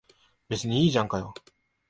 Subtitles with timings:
[0.49, 1.31] 別にいいじゃんかよ。